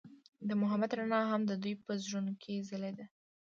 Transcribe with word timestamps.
د 0.47 0.49
محبت 0.61 0.91
رڼا 0.97 1.21
هم 1.31 1.41
د 1.47 1.51
دوی 1.63 1.73
په 1.85 1.91
زړونو 2.03 2.31
کې 2.41 2.65
ځلېده. 2.69 3.05